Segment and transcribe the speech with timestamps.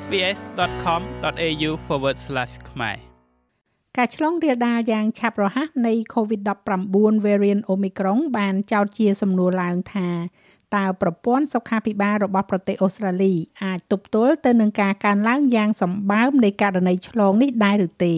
[0.00, 1.70] sbs.com.au/
[2.70, 2.96] ខ្មែរ
[3.96, 10.08] ការឆ្លងរាលដាលយ៉ាងឆាប់រហ័សនៃ COVID-19 variant Omicron បានចោទជាសំណួរឡើងថា
[10.76, 13.34] តើប្រព័ន្ធសុខាភិបាលរបស់ប្រទេសអូស្ត្រាលី
[13.64, 18.14] អាចទប់ទល់ទៅនឹងការកើនឡើងយ៉ាងសម្បើមនៃករណីឆ្លងនេះដែរឬទេ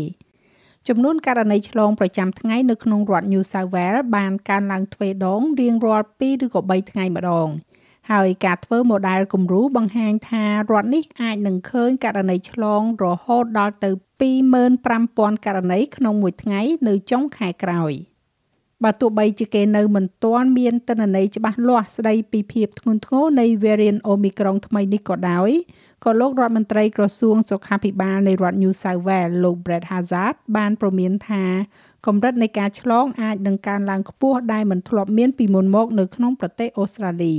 [0.88, 7.48] ចំនួនករណីឆ្លងប្រចាំថ្ងៃនៅក្នុងរដ្ឋ New South Wales បានកើនឡើងទ្វេដងរៀងរាល់2ឬក៏3ថ្ងៃម្ដង
[8.10, 13.90] ហើយការធ្វើ model គំរូបង្ហាញថារដ្ឋនេះអាចនឹងឃើញករណីឆ្លងរហូតដល់ទៅ
[14.48, 17.94] 25,000ករណីក្នុងមួយថ្ងៃនៅចុងខែក្រោយ។
[18.84, 25.50] បើទោះបីជាគេនៅមិនទាន់មានទិន្នន័យច្បាស់លាស់ស្ដីពីភាពធ្ងន់ធ្ងរនៃ variant Omicron ថ្មីនេះក៏ដោយ
[26.04, 31.44] ក៏លោករដ្ឋមន្ត្រីក្រសួងសុខាភិបាលនៃរដ្ឋ New South Wales លោក Brett Hazard បានព្រមានថា
[32.06, 37.36] កម្រិតនៃការឆ្លងអាចនឹងកើនឡើងខ្ពស់ដែលមិនធ្លាប់មានពីមុនមកនៅក្នុងប្រទេសអូស្ត្រាលី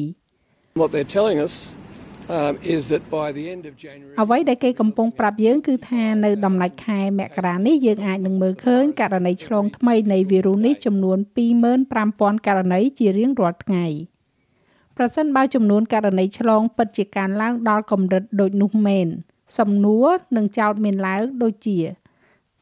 [0.82, 1.74] What they're telling us
[2.28, 11.18] um, is that by the end of January អ្វីដែលគេកំពុងប្រាប់យើងគឺថានៅដំណាច់ខែមករានេះយើងអាចនឹងមើលឃើញករណីឆ្លងថ្មីនៃវីរុសនេះចំនួន
[11.82, 13.86] 25,000ករណីជារៀងរាល់ថ្ងៃ
[14.98, 19.08] ប្រសិនបើចំនួនករណីឆ្លងពិតជាកើនឡើងដល់កម្រិតដូចនោះមែន
[19.60, 21.80] សំណួរនឹងចោទមានឡើងដូចជា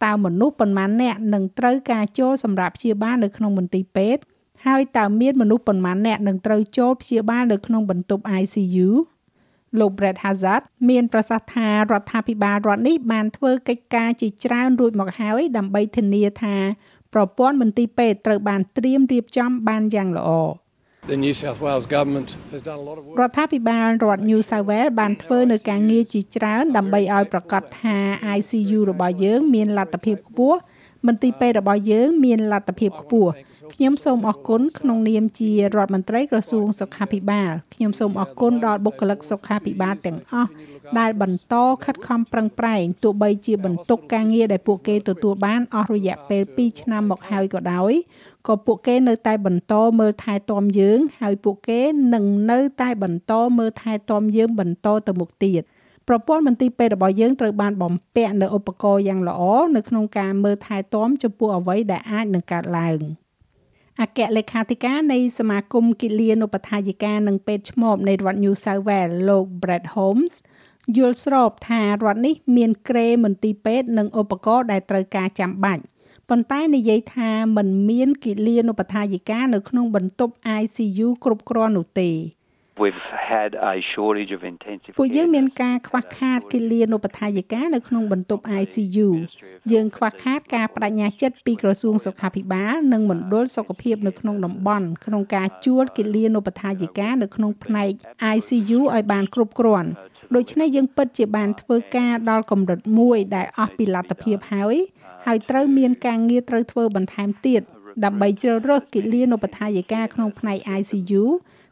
[0.04, 4.24] តើមនុស្សប៉ុន្មានអ្នកនឹងត្រូវការចូលសម្រាប់ព្យាបាលនៅក្នុងមន្ទីរពេទ្យ
[4.67, 8.89] ហើយតើមានមនុស្សប៉ុន្មានអ្នកនឹងត្រូវចូលព្យាបាលនៅក្នុងបន្ទប់ ICU
[9.80, 16.56] លោក Brett Hazard មានប្រសាសន៍ថារដ្ឋាភិបាលរដ្ឋនេះបានធ្វើកិច្ចការជាច្រើនរួចមកហើយដើម្បីធានាថា
[17.14, 20.31] ប្រព័ន្ធមន្ទីរពេទ្យត្រូវបានត្រៀមរៀបចំបានយ៉ាងល្អ
[21.11, 24.91] The New South Wales government has done a lot of work រដ្ឋាភិបាលរដ្ឋ New South Wales
[25.00, 27.97] បានធ្វើនៅការងារជាច្រើនដើម្បីឲ្យប្រកាសថា
[28.38, 30.59] ICU របស់យើងមានលទ្ធភាពខ្ពស់
[31.08, 33.32] មន្ទីរពេទ្យរបស់យើងមានលទ្ធភាពខ្ពស់
[33.73, 40.50] ខ្ញុំសូមអរគុណក្នុងនាមជារដ្ឋមន្ត្រីក្រសួងសុខាភិបាលខ្ញុំសូមអរគុណដល់បុគ្គលិកសុខាភិបាលទាំងអស់
[41.00, 47.94] ដែលបន្តខិតខំប្រឹងប្រែងទោះបីជាបន្ទុកការងារដែលពួកគេទទួលបានអស់រយៈពេល2ឆ្នាំមកហើយក៏ដោយ
[48.47, 51.81] ក៏ពួកគេនៅតែបន្តមើលថែទាំយើង ហើយពួកគេ
[52.14, 55.64] នឹងនៅតែបន្តមើលថែទាំយើងបន្តទៅមុខទៀត
[56.08, 59.41] ប្រព័ន្ធមន្ទីរពេទ្យរបស់យើងត្រូវបានបំពាក់នូវឧបករណ៍យ៉ាងល្អ
[59.75, 63.00] នៅក្នុងការមើលថែទាំចំពោះអ្វីដែលអាចនឹងកើតឡើង។
[64.02, 70.34] អគ្គលេខាធិការនៃសមាគមគិលានុបដ្ឋាយិកានិងពេទ្យឆ្មបនៃរដ្ឋ New South Wales លោក Brett Holmes
[70.97, 75.84] យល់ស្របថារដ្ឋនេះមានក្រេមន្ទីរពេទ្យនិងឧបករណ៍ដែលត្រូវការចាំបាច់
[76.30, 82.09] ប៉ុន្តែនិយាយថាมันមានគិលានុបដ្ឋាយិកានៅក្នុងបន្ទប់ ICU គ្រប់គ្រាន់នោះទេ
[82.81, 89.09] We've had a shortage of intensive ពួកយើងមានការខ្វះខាតគិលានុបដ្ឋាយិកានៅក្នុងបន្ទប់ ICU
[89.72, 97.91] យើងខ្វះខាតការបដិញ្ញាចិត្តពីក្រសួងសុខាភិបាលនិងមណ្ឌលសុខភាពនៅក្នុងតំបន់ក្នុងការជួលគិលានុបដ្ឋាយិកានៅក្នុងផ្នែក
[98.35, 99.90] ICU ឲ្យបានគ្រប់គ្រាន់
[100.35, 104.75] ដូច្នេះយើងពិតជាបានធ្វើការដល់កម្រិតមួយដែលអស់ពីលទ្ធភាពហើយ
[105.25, 107.61] ហើយត្រូវមានការងារត្រូវធ្វើបន្ថែមទៀត
[108.06, 111.24] ដើម្បីជ្រើសរើសគិលានុបដ្ឋាយិកាក្នុងផ្នែក ICU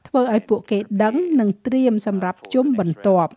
[0.08, 3.32] ធ្វើឲ្យពួកគេដឹងនិងត្រៀមសម្រាប់ជុំបន្ទាប់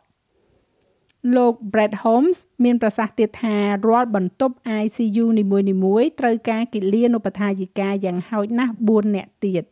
[1.36, 3.56] លោក Brett Holmes មានប្រសាសន៍ទៀតថា
[3.88, 5.44] រាល់បន្ទប់ ICU នី
[5.84, 9.64] មួយៗត្រូវការគិលានុបដ្ឋាយិកាយ៉ាងហោចណាស់4នាក់ទៀត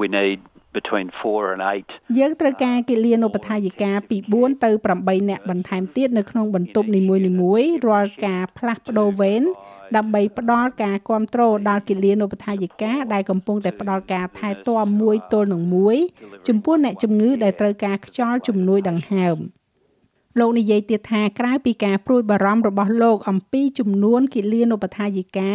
[0.00, 0.38] We need
[0.76, 4.70] between 4 and 8យើងត្រូវការគិលានុបដ្ឋាយិកាពី4ទៅ
[5.00, 9.42] 8នាក់បន្ថែមទៀតនៅក្នុងបន្ទប់នីមួយៗរាល់ការផ្លាស់ប្ដូរវេន
[9.96, 15.96] ដើម្បីផ្ដល់ការគ្រប់គ្រងដល់គិលានុបដ្ឋាយិកាដែលកំពុងតែផ្ដល់ការថែទាំមួយទល់នឹងមួយ
[16.48, 19.38] ចំពោះអ្នកជំងឺដែលត្រូវការខ្យល់ជំនួយដង្ហើម
[20.38, 25.52] លោកនិយាយទៀតថាក្រៅពីការព្រួយបារម្ភរបស់លោកអំពីចំនួនគិលានុបដ្ឋាយិកា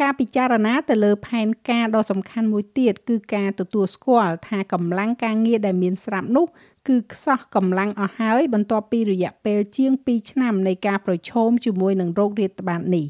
[0.00, 6.46] ការពិចារណាទៅលើផែនការដ៏សំខាន់មួយទៀតគឺការទទួលស្គាល់ថាកម្លាំងការងារដែលមានស្រាប់នោះ
[6.88, 13.06] គឺខ្សោះកម្លាំងអស់ហើយ បន្ទាប់ពីរយៈពេលជាង2ឆ្នាំនៃការប្រឈមជាមួយនឹងโรគរាតត្បាតនេះ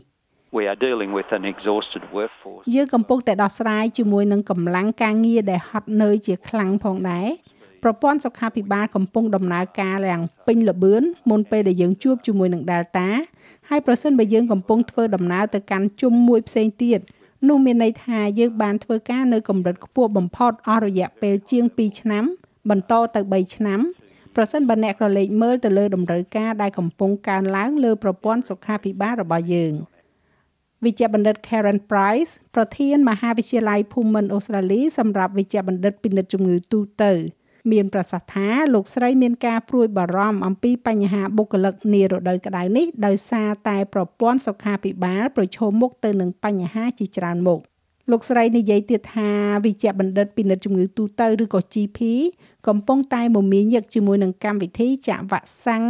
[0.58, 7.28] We are dealing with an exhausted workforce យើងកំពុងតែដោះស្រាយជាមួយនឹងកម្លាំងការងារដែលហត់នឿយជាខ្លាំងផងដែរ
[7.82, 13.08] ប្រព័ន្ធសុខាភិបាលកំពុងដំណើរការយ៉ាងពេញល្បឿនមុនពេលដែលយើងជួបជាមួយនឹង Delta
[13.68, 17.00] ហើយប្រសិនបើយើងកំពុងធ្វើដំណើរទៅកាន់ជុំមួយផ្សេងទៀត
[17.48, 22.24] នោះមានន័យថាយើងបានធ្វើការនៅកម្រិតខ្ពស់បំផុតអស់រយៈពេលជាង2ឆ្នាំ
[22.70, 23.80] បន្តទៅ3ឆ្នាំ
[24.36, 29.72] ប្រសិនបើអ្នកក្រឡេកមើលទៅលើតម្រូវការដែលកំពុងកើនឡើងលើប្រព័ន្ធសុខាភិបាលរបស់យើង
[30.84, 37.12] វិជ្ជបណ្ឌិត Karen Price ប្រធានមហាវិទ្យាល័យភូមិន្ទអូស្ត្រាលីសម្រាប់វិជ្ជបណ្ឌិតពិនិត្យជំងឺទូទៅ
[37.70, 47.60] មានប្រសាសន៍ថាលោកស្រីមានការព្រួយបារម្ភអំពីបញ្ហាបុគ្គលិកនារដូវក្តៅនេះដោយសារតែប្រព័ន្ធសុខាភិបាលប្រឈមមុខទៅនឹងបញ្ហាជាច្រើនមុខ
[48.10, 49.30] លោកស្រីនិយាយទៀតថា
[49.64, 51.98] វិជ្ជបណ្ឌិតពិនិត្យជំងឺទូទៅឬក៏ GP
[52.68, 55.84] កំពុងតែមមាញឹកជាមួយនឹងកម្មវិធីចាក់វ៉ាក់សាំង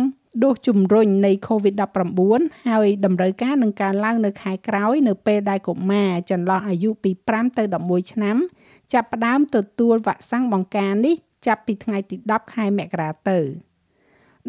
[0.44, 8.36] ដូសជំរុញនៃ COVID-19 ហើយតម្រូវការនឹងកើនឡើងនៅខែក្រោយ នៅពេលដែលកុមារចន្លោះអាយុពី5ទៅ11ឆ្នាំ
[8.92, 11.16] ចាប់ផ្ដើមទទួលវ៉ាក់សាំងបង្ការនេះ
[11.46, 13.38] ចាប់ពីថ្ងៃទី10ខែមករាទៅ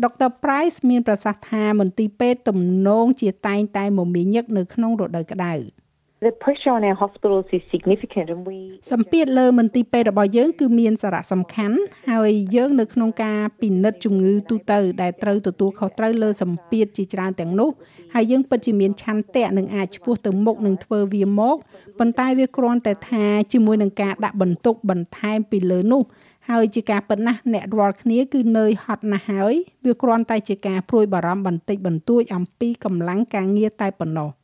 [0.04, 5.56] ដុកទ័រ Price មានប្រសាសន៍ថាមន្ទីរពេទ្យទំនងជាតែងតែមមាញឹកនៅក្នុងរដូវក្តៅ។
[6.24, 8.60] The pressure on our hospitals is significant and we
[8.92, 11.78] សម្ពាធលើមន្ទីរពេទ្យរបស់យើងគឺមានសារៈសំខាន់
[12.12, 17.70] ហើយយើងនៅក្នុងការពិនិត្យជំងឺទូទៅដែលត្រូវទទួលខុសត្រូវលើសម្ពាធជាច្រើនទាំងនោះ
[18.14, 21.58] ហើយយើងពិតជាមានឆន្ទៈនឹងអាចឈ្មោះទៅមុខនឹងធ្វើវាមក
[22.00, 26.02] ប៉ុន្តែវាគ្រាន់តែថាជាមួយនឹងការដាក់បន្ទុកបន្ថែមពីលើនោះ
[26.50, 29.54] ហើយជាការពិតណាស់អ្នករាល់គ្នាគឺនឿយហត់ណាស់ហើយ
[29.86, 34.32] វាគ្រាន់តែជាការព្រួយបារម្ភបន្តិចបន្តួចអំពីកម្លាំងការងារតែប៉ុណ្ណោះ។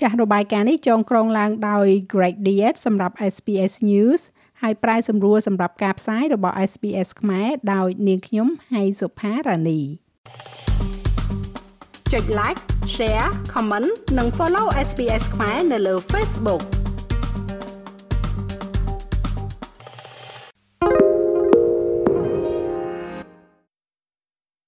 [0.00, 4.20] ចាស់របាយការណ៍នេះចងក្រងឡើងដោយ Greg Diet សម្រាប់ SPS News
[4.62, 9.80] ហើយប្រែសម្រួលសម្រាប់ការផ្សាយរបស់ SPS ខ្មែរដោយនាងខ្ញុំហៃសុផារ៉ានី
[12.12, 12.60] ចុច like
[12.94, 13.88] share comment
[14.18, 16.62] និង follow SPS ខ្មែរនៅលើ Facebook